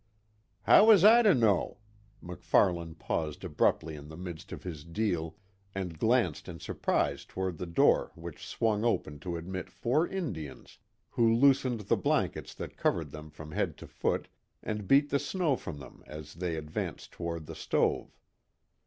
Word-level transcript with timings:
"How 0.63 0.85
was 0.85 1.03
I 1.03 1.21
to 1.21 1.35
know?" 1.35 1.77
MacFarlane 2.23 2.95
paused 2.95 3.43
abruptly 3.43 3.95
in 3.95 4.07
the 4.07 4.17
midst 4.17 4.51
of 4.51 4.63
his 4.63 4.83
deal 4.83 5.35
and 5.75 5.99
glanced 5.99 6.49
in 6.49 6.59
surprise 6.59 7.23
toward 7.23 7.59
the 7.59 7.67
door 7.67 8.11
which 8.15 8.43
swung 8.43 8.83
open 8.83 9.19
to 9.19 9.37
admit 9.37 9.69
four 9.69 10.07
Indians 10.07 10.79
who 11.11 11.31
loosened 11.31 11.81
the 11.81 11.97
blankets 11.97 12.55
that 12.55 12.77
covered 12.77 13.11
them 13.11 13.29
from 13.29 13.51
head 13.51 13.77
to 13.77 13.85
foot 13.85 14.27
and 14.63 14.87
beat 14.87 15.11
the 15.11 15.19
snow 15.19 15.55
from 15.55 15.77
them 15.77 16.01
as 16.07 16.33
they 16.33 16.55
advanced 16.55 17.11
toward 17.11 17.45
the 17.45 17.53
stove. 17.53 18.17